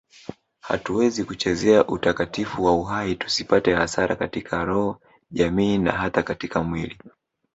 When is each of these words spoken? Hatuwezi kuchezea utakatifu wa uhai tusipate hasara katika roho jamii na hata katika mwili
Hatuwezi 0.59 1.23
kuchezea 1.23 1.87
utakatifu 1.87 2.63
wa 2.63 2.71
uhai 2.75 3.15
tusipate 3.15 3.75
hasara 3.75 4.15
katika 4.15 4.65
roho 4.65 5.01
jamii 5.31 5.77
na 5.77 5.91
hata 5.91 6.23
katika 6.23 6.63
mwili 6.63 6.97